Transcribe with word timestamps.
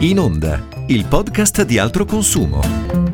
In 0.00 0.20
Onda, 0.20 0.64
il 0.86 1.06
podcast 1.06 1.64
di 1.64 1.76
altro 1.76 2.04
consumo. 2.04 3.07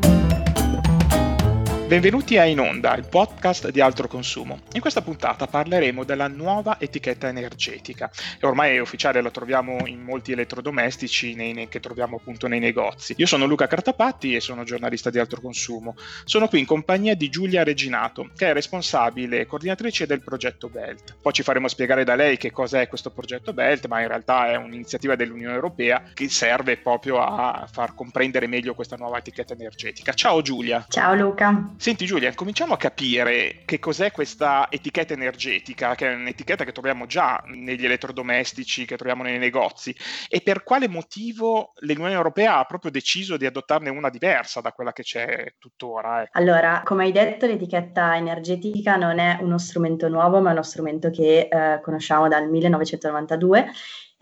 Benvenuti 1.87 2.38
a 2.38 2.45
In 2.45 2.60
Onda, 2.60 2.97
il 2.97 3.07
podcast 3.07 3.68
di 3.68 3.83
altro 3.83 4.08
consumo. 4.08 4.60
In 4.73 4.81
questa 4.81 5.02
puntata 5.02 5.47
parleremo 5.47 6.02
della 6.02 6.29
nuova 6.29 6.81
etichetta 6.81 7.29
energetica. 7.29 8.11
Ormai 8.41 8.75
è 8.75 8.80
ufficiale, 8.80 9.20
la 9.20 9.30
troviamo 9.30 9.86
in 9.86 10.00
molti 10.00 10.32
elettrodomestici 10.32 11.34
nei, 11.34 11.68
che 11.68 11.80
troviamo 11.80 12.16
appunto 12.16 12.48
nei 12.48 12.59
negozi. 12.59 13.14
Io 13.18 13.27
sono 13.27 13.45
Luca 13.45 13.66
Cartapatti 13.66 14.34
e 14.34 14.41
sono 14.41 14.64
giornalista 14.64 15.10
di 15.10 15.18
altro 15.18 15.42
consumo. 15.42 15.95
Sono 16.24 16.48
qui 16.48 16.60
in 16.60 16.64
compagnia 16.64 17.14
di 17.14 17.28
Giulia 17.28 17.62
Reginato, 17.62 18.30
che 18.34 18.48
è 18.48 18.52
responsabile 18.55 19.41
e 19.41 19.46
coordinatrice 19.46 20.06
del 20.06 20.23
progetto 20.23 20.70
BELT. 20.70 21.16
Poi 21.20 21.32
ci 21.34 21.42
faremo 21.42 21.69
spiegare 21.69 22.02
da 22.02 22.14
lei 22.14 22.38
che 22.38 22.51
cosa 22.51 22.80
è 22.80 22.88
questo 22.88 23.10
progetto 23.10 23.52
BELT, 23.52 23.88
ma 23.88 24.01
in 24.01 24.09
realtà 24.09 24.51
è 24.51 24.56
un'iniziativa 24.56 25.16
dell'Unione 25.16 25.55
Europea 25.55 26.02
che 26.14 26.30
serve 26.30 26.78
proprio 26.78 27.20
a 27.23 27.69
far 27.70 27.95
comprendere 27.95 28.46
meglio 28.46 28.74
questa 28.74 28.96
nuova 28.96 29.19
etichetta 29.19 29.52
energetica. 29.52 30.14
Ciao 30.14 30.41
Giulia. 30.41 30.87
Ciao 30.88 31.14
Luca. 31.14 31.73
Senti 31.77 32.06
Giulia, 32.06 32.33
cominciamo 32.34 32.73
a 32.73 32.77
capire 32.77 33.62
che 33.64 33.78
cos'è 33.78 34.12
questa 34.12 34.69
etichetta 34.70 35.12
energetica, 35.12 35.95
che 35.95 36.10
è 36.10 36.14
un'etichetta 36.14 36.64
che 36.64 36.73
troviamo 36.73 37.06
già 37.06 37.42
negli 37.47 37.84
elettrodomestici, 37.84 38.87
che 38.87 38.97
troviamo 38.97 39.23
nei 39.23 39.38
negozi, 39.38 39.95
e 40.28 40.41
per 40.41 40.62
quale 40.62 40.88
motivo 40.88 41.73
l'Unione 41.80 42.12
Europea 42.12 42.59
ha 42.59 42.64
proprio 42.64 42.91
deciso 42.91 43.37
di 43.37 43.45
adottarne 43.45 43.91
una 43.91 44.09
diversa 44.09 44.60
da 44.60 44.73
quella 44.73 44.92
che 44.92 45.02
c'è 45.02 45.55
tuttora. 45.59 46.23
Eh. 46.23 46.28
Allora, 46.33 46.83
come 46.84 47.05
hai 47.05 47.12
detto, 47.12 47.47
l'etichetta 47.47 48.16
energetica 48.16 48.97
non 48.97 49.19
è 49.19 49.38
uno 49.41 49.59
strumento 49.59 50.09
nuovo, 50.09 50.41
ma 50.41 50.50
è 50.50 50.52
uno 50.52 50.62
strumento 50.62 51.11
che 51.11 51.48
eh, 51.50 51.80
conosciamo 51.83 52.28
dal 52.28 52.48
1992 52.48 53.72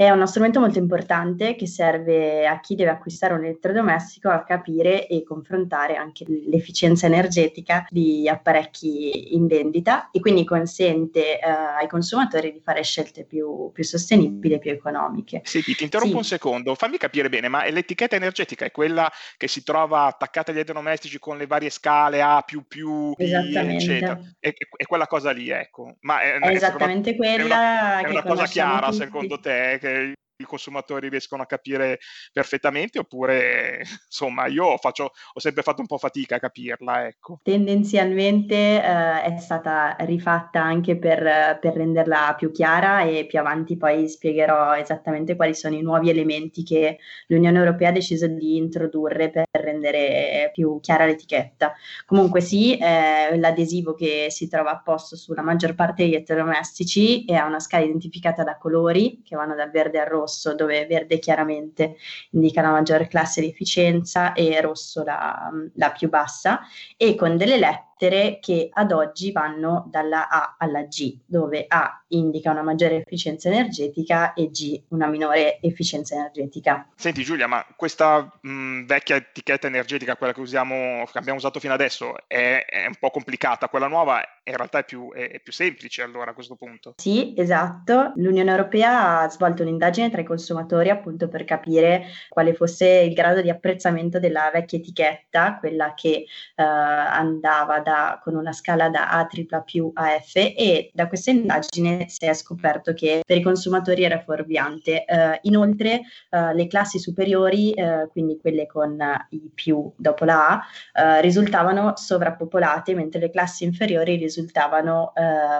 è 0.06 0.10
uno 0.10 0.26
strumento 0.26 0.60
molto 0.60 0.78
importante 0.78 1.54
che 1.54 1.66
serve 1.66 2.46
a 2.46 2.58
chi 2.60 2.74
deve 2.74 2.90
acquistare 2.90 3.34
un 3.34 3.44
elettrodomestico 3.44 4.28
a 4.28 4.42
capire 4.42 5.06
e 5.06 5.22
confrontare 5.22 5.96
anche 5.96 6.24
l'efficienza 6.26 7.06
energetica 7.06 7.86
di 7.88 8.28
apparecchi 8.28 9.34
in 9.34 9.46
vendita 9.46 10.10
e 10.10 10.20
quindi 10.20 10.44
consente 10.44 11.38
eh, 11.38 11.40
ai 11.42 11.88
consumatori 11.88 12.52
di 12.52 12.60
fare 12.60 12.82
scelte 12.82 13.24
più, 13.24 13.70
più 13.72 13.84
sostenibili 13.84 14.54
e 14.54 14.58
più 14.58 14.70
economiche. 14.70 15.42
Senti, 15.44 15.74
ti 15.74 15.84
interrompo 15.84 16.14
sì. 16.14 16.18
un 16.18 16.24
secondo, 16.24 16.74
fammi 16.74 16.98
capire 16.98 17.28
bene, 17.28 17.48
ma 17.48 17.68
l'etichetta 17.68 18.16
energetica 18.16 18.64
è 18.64 18.70
quella 18.70 19.10
che 19.36 19.48
si 19.48 19.62
trova 19.62 20.06
attaccata 20.06 20.50
agli 20.50 20.56
elettrodomestici 20.56 21.18
con 21.18 21.36
le 21.36 21.46
varie 21.46 21.70
scale 21.70 22.22
A, 22.22 22.42
più 22.42 22.64
più, 22.66 23.14
eccetera. 23.16 24.18
È, 24.38 24.52
è, 24.76 24.84
quella 24.86 25.06
cosa 25.06 25.30
lì, 25.30 25.50
ecco. 25.50 25.96
Ma 26.00 26.20
è, 26.20 26.38
è 26.38 26.48
esattamente 26.48 27.10
una, 27.10 27.18
quella 27.18 27.42
è 27.42 27.44
una, 27.44 28.00
è 28.00 28.10
una 28.10 28.22
cosa 28.22 28.44
chiara 28.46 28.86
tutti. 28.86 28.98
secondo 28.98 29.38
te? 29.38 29.78
che 29.80 29.91
say 29.92 30.21
i 30.42 30.46
consumatori 30.46 31.08
riescono 31.08 31.42
a 31.42 31.46
capire 31.46 31.98
perfettamente 32.32 32.98
oppure 32.98 33.82
insomma 34.06 34.46
io 34.46 34.76
faccio, 34.78 35.12
ho 35.32 35.40
sempre 35.40 35.62
fatto 35.62 35.80
un 35.80 35.86
po' 35.86 35.98
fatica 35.98 36.36
a 36.36 36.40
capirla 36.40 37.06
ecco. 37.06 37.40
tendenzialmente 37.42 38.54
eh, 38.54 39.22
è 39.22 39.36
stata 39.38 39.96
rifatta 40.00 40.62
anche 40.62 40.96
per, 40.98 41.58
per, 41.60 41.74
renderla 41.74 42.34
più 42.36 42.50
chiara 42.50 43.02
e 43.02 43.26
più 43.26 43.38
avanti 43.38 43.76
poi 43.76 44.08
spiegherò 44.08 44.74
esattamente 44.76 45.36
quali 45.36 45.54
sono 45.54 45.74
i 45.74 45.82
nuovi 45.82 46.10
elementi 46.10 46.62
che 46.62 46.98
l'Unione 47.28 47.58
Europea 47.58 47.88
ha 47.88 47.92
deciso 47.92 48.26
di 48.26 48.56
introdurre 48.56 49.30
per 49.30 49.46
rendere 49.52 50.50
più 50.52 50.78
chiara 50.80 51.06
l'etichetta 51.06 51.72
comunque 52.04 52.40
sì 52.40 52.76
eh, 52.76 53.38
l'adesivo 53.38 53.94
che 53.94 54.26
si 54.30 54.48
trova 54.48 54.72
a 54.72 54.80
posto 54.80 55.16
sulla 55.16 55.42
maggior 55.42 55.74
parte 55.74 56.02
degli 56.02 56.14
elettrodomestici 56.14 57.24
è 57.24 57.40
una 57.40 57.60
scala 57.60 57.84
identificata 57.84 58.42
da 58.42 58.56
colori 58.56 59.22
che 59.24 59.36
vanno 59.36 59.54
dal 59.54 59.70
verde 59.70 60.00
al 60.00 60.06
rosso 60.06 60.31
rosso, 60.32 60.54
dove 60.54 60.86
verde 60.86 61.18
chiaramente 61.18 61.96
indica 62.30 62.62
la 62.62 62.70
maggiore 62.70 63.06
classe 63.06 63.42
di 63.42 63.48
efficienza 63.48 64.32
e 64.32 64.58
rosso 64.60 65.04
la, 65.04 65.50
la 65.74 65.90
più 65.92 66.08
bassa, 66.08 66.60
e 66.96 67.14
con 67.14 67.36
delle 67.36 67.58
lettere 67.58 67.90
lettere 68.02 68.38
che 68.40 68.68
ad 68.72 68.92
oggi 68.92 69.30
vanno 69.30 69.86
dalla 69.88 70.28
A 70.28 70.56
alla 70.58 70.82
G, 70.82 71.18
dove 71.24 71.64
A 71.68 72.02
indica 72.08 72.50
una 72.50 72.62
maggiore 72.62 72.96
efficienza 72.96 73.48
energetica 73.48 74.32
e 74.34 74.50
G 74.50 74.82
una 74.88 75.06
minore 75.06 75.60
efficienza 75.60 76.14
energetica. 76.14 76.88
Senti 76.96 77.22
Giulia, 77.22 77.46
ma 77.46 77.64
questa 77.76 78.30
mh, 78.40 78.84
vecchia 78.84 79.16
etichetta 79.16 79.66
energetica, 79.66 80.16
quella 80.16 80.32
che, 80.32 80.40
usiamo, 80.40 81.04
che 81.10 81.18
abbiamo 81.18 81.38
usato 81.38 81.60
fino 81.60 81.72
adesso, 81.72 82.14
è, 82.26 82.64
è, 82.68 82.86
un 82.86 82.96
po' 82.98 83.10
complicata, 83.10 83.68
quella 83.68 83.88
nuova 83.88 84.20
in 84.44 84.56
realtà 84.56 84.78
è 84.78 84.84
più, 84.84 85.12
è, 85.12 85.30
è 85.30 85.40
più 85.40 85.52
semplice 85.52 86.02
allora 86.02 86.32
a 86.32 86.34
questo 86.34 86.56
punto? 86.56 86.94
Sì, 86.96 87.34
esatto. 87.36 88.12
L'Unione 88.16 88.50
Europea 88.50 89.20
ha 89.20 89.30
svolto 89.30 89.62
un'indagine 89.62 90.10
tra 90.10 90.20
i 90.20 90.24
consumatori 90.24 90.90
appunto 90.90 91.28
per 91.28 91.44
capire 91.44 92.06
quale 92.28 92.54
fosse 92.54 92.86
il 92.86 93.14
grado 93.14 93.40
di 93.40 93.50
apprezzamento 93.50 94.18
della 94.18 94.50
vecchia 94.52 94.78
etichetta, 94.78 95.56
quella 95.58 95.94
che 95.94 96.26
eh, 96.54 96.62
andava 96.62 97.80
da 97.80 97.91
da, 97.92 98.20
con 98.22 98.34
una 98.34 98.52
scala 98.52 98.88
da 98.88 99.10
A 99.10 99.28
più 99.62 99.90
a 99.94 100.18
F 100.18 100.36
e 100.36 100.90
da 100.94 101.08
questa 101.08 101.30
indagine 101.30 102.06
si 102.08 102.24
è 102.24 102.32
scoperto 102.32 102.94
che 102.94 103.20
per 103.24 103.36
i 103.36 103.42
consumatori 103.42 104.02
era 104.02 104.20
fuorviante. 104.20 105.04
Uh, 105.06 105.38
inoltre 105.42 106.00
uh, 106.30 106.54
le 106.54 106.66
classi 106.66 106.98
superiori, 106.98 107.74
uh, 107.76 108.08
quindi 108.10 108.38
quelle 108.40 108.66
con 108.66 108.98
i 109.30 109.50
più 109.54 109.92
dopo 109.96 110.24
la 110.24 110.48
A, 110.48 111.20
risultavano 111.20 111.92
sovrappopolate 111.96 112.94
mentre 112.94 113.20
le 113.20 113.30
classi 113.30 113.64
inferiori 113.64 114.16
risultavano 114.16 115.12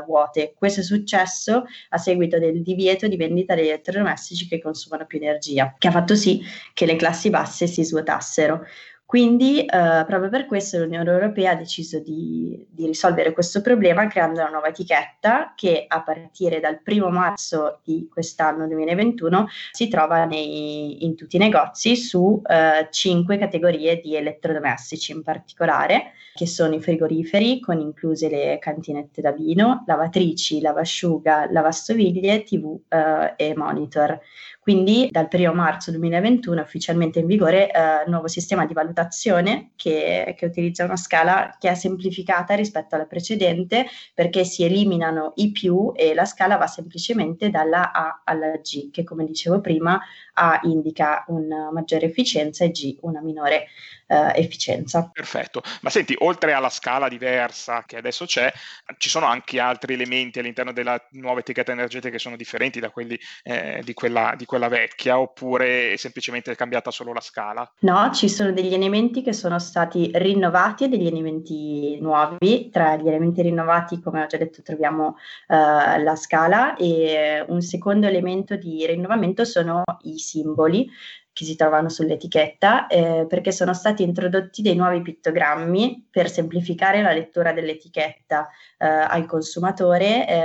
vuote. 0.07 0.55
Questo 0.57 0.81
è 0.81 0.83
successo 0.83 1.65
a 1.91 1.99
seguito 1.99 2.39
del 2.39 2.63
divieto 2.63 3.09
di 3.09 3.17
vendita 3.17 3.55
degli 3.55 3.69
elettrodomestici 3.69 4.47
che 4.47 4.61
consumano 4.61 5.07
più 5.07 5.19
energia, 5.19 5.75
che 5.79 5.89
ha 5.89 5.91
fatto 5.91 6.15
sì 6.15 6.41
che 6.73 6.87
le 6.87 6.97
classi 6.97 7.31
basse 7.31 7.67
si 7.67 7.85
svuotassero. 7.85 8.65
Quindi 9.13 9.61
eh, 9.61 10.05
proprio 10.07 10.31
per 10.31 10.47
questo 10.47 10.79
l'Unione 10.79 11.11
Europea 11.11 11.51
ha 11.51 11.55
deciso 11.55 11.99
di, 11.99 12.67
di, 12.71 12.87
risolvere 12.87 13.35
questo 13.35 13.61
problema 13.61 14.07
creando 14.07 14.41
una 14.41 14.49
nuova 14.49 14.69
etichetta 14.69 15.53
che 15.55 15.85
a 15.87 16.03
partire 16.03 16.61
dal 16.61 16.81
primo 16.81 17.11
marzo 17.11 17.81
di 17.85 18.09
quest'anno 18.11 18.67
2021 18.67 19.49
si 19.71 19.89
trova 19.89 20.25
nei, 20.25 21.05
in 21.05 21.15
tutti 21.15 21.37
i 21.37 21.41
negozi 21.41 21.95
su 21.95 22.41
eh, 22.47 22.89
cinque 22.91 23.37
categorie 23.37 24.01
di 24.01 24.17
elettrodomestici 24.17 25.13
in 25.13 25.23
particolare, 25.23 26.13
che 26.33 26.47
sono 26.47 26.75
i 26.75 26.81
frigoriferi 26.81 27.61
con 27.61 27.81
incluse 27.81 28.31
le 28.31 28.57
cantinette 28.59 29.21
da 29.21 29.33
vino, 29.33 29.85
lavatrici, 29.87 30.63
lavasciuga, 30.63 31.51
lavastoviglie, 31.51 32.45
tv 32.45 32.81
eh, 32.89 33.35
e 33.37 33.55
monitor. 33.55 34.19
Quindi 34.63 35.09
dal 35.11 35.27
1 35.29 35.53
marzo 35.55 35.91
2021 35.91 36.61
è 36.61 36.63
ufficialmente 36.63 37.19
in 37.19 37.27
vigore 37.27 37.69
eh, 37.69 38.05
il 38.05 38.11
nuovo 38.11 38.29
sistema 38.29 38.65
di 38.65 38.73
valutazione 38.73 39.73
che, 39.75 40.37
che, 40.39 40.47
utilizza 40.47 40.85
una 40.85 40.95
scala 40.95 41.57
che 41.59 41.69
è 41.69 41.75
semplificata 41.75 42.55
rispetto 42.55 42.95
alla 42.95 43.07
precedente 43.07 43.87
perché 44.15 44.45
si 44.45 44.63
eliminano 44.63 45.33
i 45.35 45.51
più 45.51 45.91
e 45.97 46.15
la 46.15 46.27
scala 46.27 46.59
va 46.59 46.69
semplicemente 46.69 47.51
dalla 47.51 47.91
A 47.91 48.23
alla 48.25 48.53
G, 48.59 48.93
che 48.93 49.03
come 49.03 49.25
dicevo 49.25 49.61
prima 49.61 50.01
A 50.35 50.61
indica 50.63 51.25
una 51.27 51.73
maggiore 51.73 52.07
efficienza 52.07 52.63
e 52.63 52.71
G 52.71 52.99
una 53.01 53.21
minore 53.21 53.67
eh, 54.13 54.33
efficienza. 54.41 55.11
Perfetto, 55.13 55.63
ma 55.81 55.91
senti, 55.91 56.15
oltre 56.19 56.53
alla 56.53 56.69
scala 56.69 57.09
diversa 57.09 57.85
che 57.87 57.97
adesso 57.97 58.27
c'è, 58.27 58.53
ci 58.99 59.09
sono 59.09 59.27
anche 59.27 59.59
altri 59.59 59.95
elementi 59.95 60.39
all'interno 60.39 60.73
della 60.73 61.03
nuova 61.13 61.41
etichetta 61.41 61.73
energetica 61.73 62.11
che 62.11 62.19
sono 62.19 62.37
differenti 62.37 62.79
da 62.79 62.91
quelli 62.91 63.19
eh, 63.43 63.81
di, 63.83 63.95
quella, 63.95 64.35
di 64.37 64.45
quella 64.53 64.69
vecchia 64.69 65.19
oppure 65.19 65.93
è 65.93 65.97
semplicemente 65.97 66.55
cambiata 66.55 66.91
solo 66.91 67.15
la 67.15 67.23
scala? 67.23 67.67
No, 67.79 68.11
ci 68.13 68.29
sono 68.29 68.53
degli 68.53 68.75
elementi 68.75 69.23
che 69.23 69.33
sono 69.33 69.59
stati 69.59 70.11
rinnovati 70.13 70.85
e 70.85 70.89
degli 70.89 71.07
elementi 71.07 71.99
nuovi. 71.99 72.69
Tra 72.71 72.97
gli 72.97 73.09
elementi 73.09 73.41
rinnovati, 73.41 74.03
come 74.03 74.23
ho 74.23 74.27
già 74.27 74.37
detto, 74.37 74.61
troviamo 74.61 75.07
uh, 75.07 76.03
la 76.03 76.17
scala 76.17 76.77
e 76.77 77.43
un 77.49 77.63
secondo 77.63 78.07
elemento 78.07 78.57
di 78.57 78.85
rinnovamento 78.85 79.47
sono 79.47 79.85
i 80.03 80.19
simboli 80.19 80.87
che 81.33 81.45
si 81.45 81.57
trovano 81.57 81.89
sull'etichetta 81.89 82.87
eh, 82.87 83.27
perché 83.29 83.53
sono 83.53 83.73
stati 83.73 84.03
introdotti 84.03 84.61
dei 84.61 84.77
nuovi 84.77 85.01
pittogrammi 85.01 86.09
per 86.11 86.31
semplificare 86.31 87.01
la 87.01 87.13
lettura 87.13 87.53
dell'etichetta 87.53 88.49
eh, 88.79 88.87
al 88.87 89.25
consumatore 89.27 90.29
eh, 90.29 90.43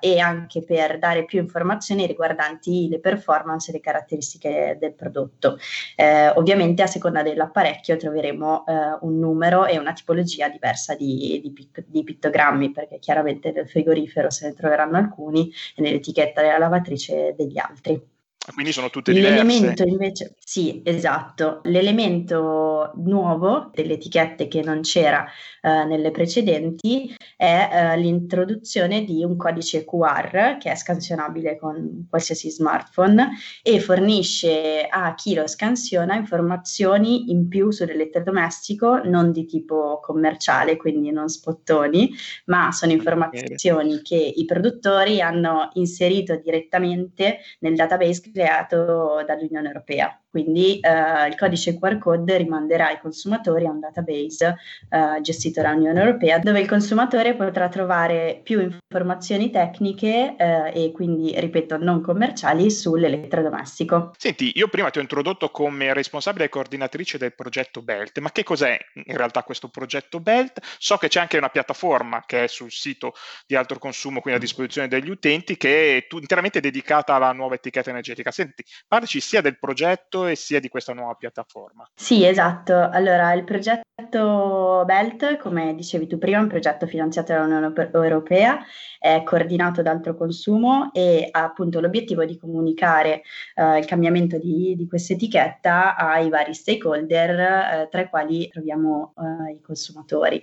e 0.00 0.18
anche 0.20 0.62
per 0.62 0.98
dare 0.98 1.24
più 1.24 1.40
informazioni 1.40 2.06
riguardanti 2.06 2.88
le 2.88 3.00
performance 3.00 3.70
e 3.70 3.74
le 3.74 3.80
caratteristiche 3.80 4.76
del 4.78 4.94
prodotto. 4.94 5.58
Eh, 5.96 6.28
ovviamente 6.28 6.82
a 6.82 6.86
seconda 6.86 7.22
dell'apparecchio 7.22 7.96
troveremo 7.96 8.66
eh, 8.66 8.72
un 9.00 9.18
numero 9.18 9.66
e 9.66 9.78
una 9.78 9.92
tipologia 9.92 10.48
diversa 10.48 10.94
di, 10.94 11.40
di, 11.42 11.70
di, 11.86 12.04
pittogrammi 12.04 12.70
perché 12.70 12.98
chiaramente 12.98 13.50
nel 13.52 13.68
frigorifero 13.68 14.30
se 14.30 14.46
ne 14.46 14.54
troveranno 14.54 14.96
alcuni 14.96 15.50
e 15.74 15.82
nell'etichetta 15.82 16.40
della 16.40 16.58
lavatrice 16.58 17.34
degli 17.36 17.58
altri. 17.58 18.18
Quindi 18.54 18.72
sono 18.72 18.90
tutte. 18.90 19.12
L'elemento 19.12 19.84
invece, 19.84 20.36
sì, 20.38 20.80
esatto. 20.84 21.60
L'elemento 21.64 22.92
nuovo 22.96 23.70
delle 23.72 23.94
etichette 23.94 24.48
che 24.48 24.62
non 24.62 24.80
c'era 24.80 25.26
eh, 25.60 25.84
nelle 25.84 26.10
precedenti 26.10 27.14
è 27.40 27.70
eh, 27.72 27.96
l'introduzione 27.96 29.02
di 29.02 29.24
un 29.24 29.34
codice 29.38 29.86
QR 29.86 30.58
che 30.58 30.72
è 30.72 30.74
scansionabile 30.74 31.56
con 31.56 32.06
qualsiasi 32.06 32.50
smartphone 32.50 33.30
e 33.62 33.80
fornisce 33.80 34.86
a 34.86 35.14
chi 35.14 35.32
lo 35.32 35.46
scansiona 35.46 36.16
informazioni 36.16 37.30
in 37.30 37.48
più 37.48 37.70
sull'elettrodomestico 37.70 39.04
non 39.04 39.32
di 39.32 39.46
tipo 39.46 40.00
commerciale, 40.02 40.76
quindi 40.76 41.12
non 41.12 41.30
spottoni, 41.30 42.10
ma 42.44 42.72
sono 42.72 42.92
informazioni 42.92 44.02
che 44.02 44.16
i 44.16 44.44
produttori 44.44 45.22
hanno 45.22 45.70
inserito 45.74 46.36
direttamente 46.36 47.38
nel 47.60 47.74
database 47.74 48.30
creato 48.30 49.24
dall'Unione 49.26 49.68
Europea. 49.68 50.14
Quindi 50.30 50.78
eh, 50.78 51.26
il 51.26 51.34
codice 51.36 51.76
QR 51.76 51.98
code 51.98 52.36
rimanderà 52.36 52.90
i 52.90 53.00
consumatori 53.00 53.66
a 53.66 53.70
un 53.70 53.80
database 53.80 54.56
eh, 54.88 55.20
gestito 55.22 55.60
dall'Unione 55.60 55.98
Europea 55.98 56.38
dove 56.38 56.60
il 56.60 56.68
consumatore 56.68 57.34
potrà 57.34 57.68
trovare 57.68 58.40
più 58.44 58.60
informazioni 58.60 59.50
tecniche 59.50 60.36
eh, 60.36 60.72
e 60.72 60.92
quindi, 60.92 61.34
ripeto, 61.38 61.78
non 61.78 62.00
commerciali 62.00 62.70
sull'elettrodomestico. 62.70 64.12
Senti, 64.16 64.52
io 64.54 64.68
prima 64.68 64.90
ti 64.90 64.98
ho 64.98 65.02
introdotto 65.02 65.50
come 65.50 65.92
responsabile 65.92 66.44
e 66.44 66.48
coordinatrice 66.48 67.18
del 67.18 67.34
progetto 67.34 67.82
BELT, 67.82 68.20
ma 68.20 68.30
che 68.30 68.44
cos'è 68.44 68.78
in 69.06 69.16
realtà 69.16 69.42
questo 69.42 69.68
progetto 69.68 70.20
BELT? 70.20 70.60
So 70.78 70.96
che 70.96 71.08
c'è 71.08 71.18
anche 71.18 71.38
una 71.38 71.48
piattaforma 71.48 72.22
che 72.24 72.44
è 72.44 72.46
sul 72.46 72.70
sito 72.70 73.14
di 73.46 73.56
Altro 73.56 73.78
Consumo, 73.78 74.20
quindi 74.20 74.38
a 74.38 74.42
disposizione 74.42 74.86
degli 74.86 75.10
utenti, 75.10 75.56
che 75.56 75.96
è 75.96 76.06
interamente 76.14 76.60
dedicata 76.60 77.14
alla 77.14 77.32
nuova 77.32 77.56
etichetta 77.56 77.90
energetica. 77.90 78.30
Senti, 78.30 78.64
parlaci 78.86 79.20
sia 79.20 79.40
del 79.40 79.58
progetto 79.58 80.19
e 80.26 80.36
sia 80.36 80.60
di 80.60 80.68
questa 80.68 80.92
nuova 80.92 81.14
piattaforma. 81.14 81.88
Sì, 81.94 82.24
esatto. 82.24 82.74
Allora, 82.74 83.32
il 83.32 83.44
progetto 83.44 84.84
BELT, 84.84 85.36
come 85.36 85.74
dicevi 85.74 86.06
tu 86.06 86.18
prima, 86.18 86.38
è 86.38 86.40
un 86.40 86.48
progetto 86.48 86.86
finanziato 86.86 87.32
dall'Unione 87.32 87.72
Europea, 87.92 88.58
è 88.98 89.22
coordinato 89.24 89.82
da 89.82 89.90
Altro 89.90 90.16
Consumo 90.16 90.90
e 90.92 91.28
ha 91.30 91.44
appunto 91.44 91.80
l'obiettivo 91.80 92.24
di 92.24 92.38
comunicare 92.38 93.22
eh, 93.54 93.78
il 93.78 93.84
cambiamento 93.84 94.38
di, 94.38 94.74
di 94.76 94.86
questa 94.86 95.12
etichetta 95.12 95.96
ai 95.96 96.28
vari 96.28 96.54
stakeholder, 96.54 97.30
eh, 97.40 97.88
tra 97.90 98.00
i 98.02 98.08
quali 98.08 98.48
troviamo 98.48 99.14
eh, 99.16 99.52
i 99.52 99.60
consumatori. 99.60 100.42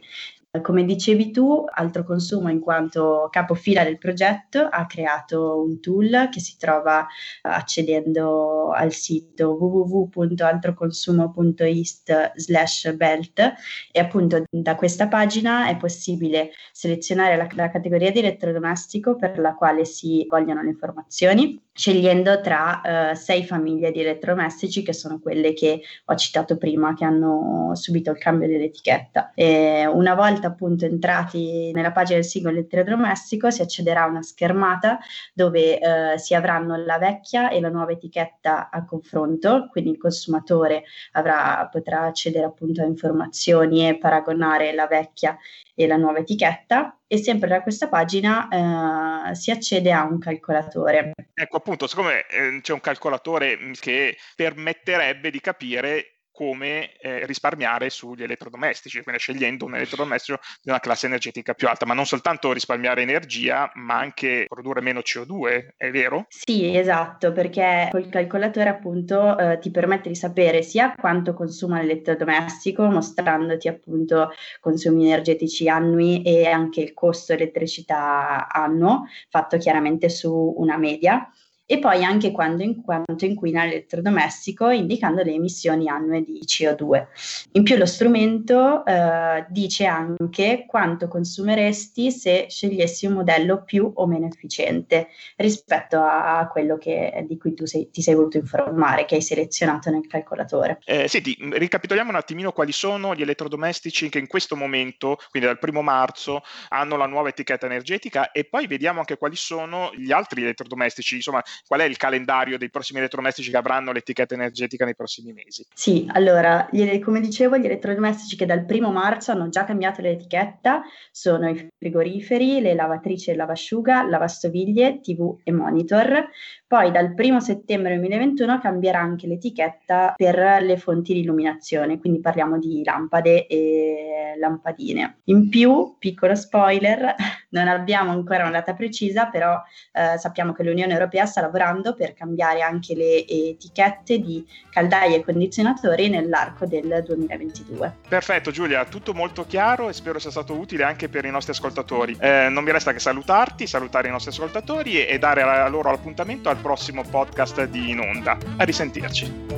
Come 0.62 0.86
dicevi 0.86 1.32
tu, 1.32 1.66
Altro 1.70 2.04
Consumo 2.04 2.50
in 2.50 2.62
quanto 2.62 3.28
capofila 3.30 3.84
del 3.84 3.98
progetto 3.98 4.62
ha 4.62 4.86
creato 4.86 5.62
un 5.62 5.82
tool 5.82 6.30
che 6.32 6.40
si 6.40 6.56
trova 6.58 7.06
accedendo 7.42 8.72
al 8.72 8.94
sito 8.94 9.58
www.altroconsumo.ist 9.60 12.32
slash 12.36 12.94
belt 12.94 13.54
e 13.92 14.00
appunto 14.00 14.44
da 14.50 14.76
questa 14.76 15.08
pagina 15.08 15.68
è 15.68 15.76
possibile 15.78 16.52
selezionare 16.72 17.36
la, 17.36 17.48
la 17.52 17.70
categoria 17.70 18.12
di 18.12 18.20
elettrodomestico 18.20 19.16
per 19.16 19.38
la 19.40 19.54
quale 19.54 19.86
si 19.86 20.26
vogliono 20.30 20.62
le 20.64 20.70
informazioni 20.70 21.62
scegliendo 21.78 22.42
tra 22.42 22.82
uh, 22.84 23.16
sei 23.16 23.46
famiglie 23.46 23.92
di 23.92 24.00
elettrodomestici 24.00 24.82
che 24.82 24.94
sono 24.94 25.20
quelle 25.20 25.54
che 25.54 25.82
ho 26.06 26.16
citato 26.16 26.58
prima 26.58 26.96
che 26.96 27.06
hanno 27.06 27.72
subito 27.76 28.10
il 28.10 28.18
cambio 28.18 28.48
dell'etichetta. 28.48 29.32
E 29.36 29.86
una 29.86 30.16
volta 30.16 30.37
appunto 30.46 30.86
entrati 30.86 31.72
nella 31.74 31.92
pagina 31.92 32.20
del 32.20 32.28
singolo 32.28 32.58
elettrodomestico 32.58 33.50
si 33.50 33.64
accederà 33.64 34.04
a 34.04 34.08
una 34.08 34.22
schermata 34.22 35.00
dove 35.34 35.80
uh, 35.82 36.18
si 36.18 36.36
avranno 36.36 36.76
la 36.76 37.00
vecchia 37.00 37.50
e 37.50 37.60
la 37.60 37.70
nuova 37.70 37.94
etichetta 37.94 38.70
a 38.70 38.86
confronto, 38.86 39.68
quindi 39.72 39.90
il 39.90 39.98
consumatore 39.98 40.84
avrà, 41.14 41.68
potrà 41.72 42.04
accedere 42.04 42.46
appunto 42.46 42.82
a 42.82 42.86
informazioni 42.86 43.88
e 43.88 43.98
paragonare 43.98 44.74
la 44.74 44.86
vecchia 44.86 45.36
e 45.74 45.88
la 45.88 45.98
nuova 45.98 46.20
etichetta 46.20 47.00
e 47.08 47.18
sempre 47.18 47.48
da 47.48 47.62
questa 47.62 47.88
pagina 47.88 49.30
eh, 49.30 49.36
si 49.36 49.52
accede 49.52 49.92
a 49.92 50.04
un 50.04 50.20
calcolatore. 50.20 51.14
Ecco 51.34 51.58
appunto, 51.58 51.88
siccome 51.88 52.26
eh, 52.28 52.60
c'è 52.62 52.74
un 52.74 52.82
calcolatore 52.82 53.58
che 53.80 54.18
permetterebbe 54.36 55.32
di 55.32 55.40
capire 55.40 56.17
come 56.38 56.92
eh, 57.00 57.26
risparmiare 57.26 57.90
sugli 57.90 58.22
elettrodomestici, 58.22 59.02
quindi 59.02 59.20
scegliendo 59.20 59.66
un 59.66 59.74
elettrodomestico 59.74 60.38
di 60.62 60.70
una 60.70 60.80
classe 60.80 61.08
energetica 61.08 61.56
più 61.56 61.68
alta, 61.68 61.88
ma 61.88 61.96
non 61.96 62.06
soltanto 62.06 62.54
risparmiare 62.54 63.02
energia, 63.02 63.72
ma 63.74 63.98
anche 63.98 64.46
produrre 64.48 64.82
meno 64.82 65.00
CO2, 65.00 65.70
è 65.76 65.90
vero? 65.90 66.28
Sì, 66.30 66.78
esatto, 66.78 67.32
perché 67.32 67.88
col 67.90 68.08
calcolatore 68.10 68.70
appunto 68.70 69.36
eh, 69.36 69.58
ti 69.58 69.72
permette 69.72 70.10
di 70.10 70.16
sapere 70.16 70.62
sia 70.62 70.94
quanto 70.96 71.34
consuma 71.34 71.82
l'elettrodomestico, 71.82 72.84
mostrandoti 72.86 73.68
appunto 73.68 74.30
consumi 74.60 75.08
energetici 75.08 75.68
annui 75.68 76.22
e 76.22 76.46
anche 76.46 76.82
il 76.82 76.94
costo 76.94 77.34
elettricità 77.34 78.48
annuo, 78.48 79.08
fatto 79.30 79.58
chiaramente 79.58 80.08
su 80.10 80.54
una 80.58 80.78
media 80.78 81.28
e 81.70 81.80
poi 81.80 82.04
anche 82.06 82.32
quando 82.32 82.64
in 82.64 82.82
quanto 82.82 83.26
inquina 83.26 83.66
l'elettrodomestico 83.66 84.70
indicando 84.70 85.22
le 85.22 85.34
emissioni 85.34 85.90
annue 85.90 86.24
di 86.24 86.40
CO2. 86.46 87.08
In 87.52 87.64
più 87.64 87.76
lo 87.76 87.86
strumento 87.86 88.86
eh, 88.86 89.46
dice 89.50 89.86
anche 89.86 90.66
quanto 90.66 91.10
consumeresti 91.10 92.10
se 92.10 92.48
scegliessi 92.50 93.06
un 93.06 93.14
modello 93.14 93.64
più 93.64 93.92
o 93.96 94.08
meno 94.08 94.28
efficiente 94.28 95.10
rispetto 95.36 96.00
a 96.00 96.48
quello 96.50 96.78
che, 96.78 97.26
di 97.28 97.38
cui 97.38 97.54
tu 97.54 97.66
sei, 97.66 97.90
ti 97.92 98.02
sei 98.02 98.16
voluto 98.16 98.38
informare, 98.38 99.04
che 99.04 99.16
hai 99.16 99.22
selezionato 99.22 99.90
nel 99.90 100.08
calcolatore. 100.08 100.80
Eh, 100.86 101.10
senti, 101.10 101.38
ricapitoliamo 101.38 102.10
un 102.10 102.16
attimino 102.16 102.54
quali 102.54 102.72
sono 102.72 103.14
gli 103.14 103.22
elettrodomestici 103.22 104.08
che 104.08 104.20
in 104.20 104.28
questo 104.28 104.56
momento, 104.56 105.18
quindi 105.32 105.50
dal 105.50 105.60
primo 105.60 105.82
marzo, 105.82 106.44
hanno 106.70 106.96
la 106.96 107.08
nuova 107.08 107.28
etichetta 107.28 107.66
energetica 107.66 108.32
e 108.32 108.46
poi 108.46 108.68
vediamo 108.68 109.00
anche 109.00 109.18
quali 109.18 109.36
sono 109.36 109.92
gli 109.94 110.14
altri 110.14 110.44
elettrodomestici, 110.44 111.16
insomma 111.16 111.44
qual 111.66 111.82
è 111.82 111.86
il 111.86 111.98
calendario 111.98 112.58
dei 112.58 112.70
prossimi 112.70 113.00
elettrodomestici 113.00 113.50
che 113.52 113.58
avranno 113.58 113.92
l'etichetta 113.92 114.34
energetica 114.34 114.86
nei 114.86 114.96
prossimi 114.96 115.34
mesi? 115.34 115.66
Sì, 115.74 116.08
allora, 116.12 116.70
come 117.04 117.20
dicevo, 117.20 117.58
gli 117.58 117.66
elettrodomestici 117.66 118.36
che 118.36 118.46
dal 118.46 118.66
primo 118.66 118.92
marzo 118.92 119.32
hanno 119.32 119.50
già 119.50 119.64
cambiato 119.64 120.02
l'etichetta 120.02 120.82
sono 121.12 121.50
i 121.50 121.68
frigoriferi, 121.78 122.62
le 122.62 122.74
lavatrici 122.74 123.32
e 123.32 123.36
lavasciuga, 123.36 124.04
lavastoviglie, 124.04 125.00
tv 125.00 125.40
e 125.44 125.52
monitor. 125.52 126.30
Poi 126.68 126.92
dal 126.92 127.14
primo 127.14 127.40
settembre 127.40 127.98
2021 127.98 128.60
cambierà 128.60 129.00
anche 129.00 129.28
l'etichetta 129.28 130.14
per 130.16 130.62
le 130.62 130.78
fonti 130.78 131.14
di 131.14 131.22
illuminazione, 131.22 132.00
quindi 132.00 132.20
parliamo 132.20 132.60
di 132.60 132.84
lampade 132.84 133.48
e 133.48 134.36
lampadine. 134.38 135.20
In 135.26 135.50
più, 135.50 135.96
piccolo 135.98 136.36
spoiler, 136.36 137.16
non 137.50 137.68
abbiamo 137.68 138.12
ancora 138.12 138.44
una 138.44 138.52
data 138.52 138.74
precisa, 138.74 139.28
però 139.28 139.62
eh, 139.94 140.18
sappiamo 140.18 140.54
che 140.54 140.64
l'Unione 140.64 140.94
Europea 140.94 141.26
sta 141.26 141.42
lavorando 141.42 141.94
per 141.94 142.14
cambiare 142.14 142.62
anche 142.62 142.96
le 142.96 143.26
etichette 143.28 144.20
di 144.20 144.46
caldaie 144.70 145.18
e 145.18 145.24
condizionatori 145.24 146.10
nell'arco 146.10 146.66
del 146.66 147.04
2022. 147.06 147.98
Perfetto 148.08 148.52
Giulia, 148.52 148.86
tutto 148.86 149.14
molto 149.14 149.46
chiaro 149.46 149.90
e 149.90 149.94
spero 149.94 150.20
sia 150.20 150.32
stato 150.32 150.54
utile 150.54 150.84
anche 150.84 151.10
per 151.10 151.26
i 151.26 151.32
nostri 151.32 151.52
ascoltatori. 151.52 152.18
Eh, 152.20 152.50
non 152.50 152.64
mi 152.64 152.72
resta 152.72 152.92
che 152.92 153.00
salutarti, 153.00 153.68
salutare 153.68 154.08
i 154.08 154.12
nostri 154.12 154.32
ascoltatori 154.32 155.00
e, 155.00 155.14
e 155.14 155.20
dare 155.20 155.42
a 155.42 155.68
loro 155.68 155.92
l'appuntamento 155.92 156.50
al 156.50 156.58
prossimo 156.58 157.04
podcast 157.04 157.66
di 157.66 157.92
In 157.92 158.00
Onda. 158.00 158.38
A 158.58 158.64
risentirci. 158.64 159.57